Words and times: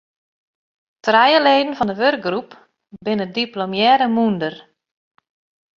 Trije 1.05 1.37
leden 1.47 1.69
fan 1.77 1.89
de 1.91 1.95
wurkgroep 2.01 2.49
binne 3.05 3.27
diplomearre 3.37 4.07
mûnder. 4.15 4.55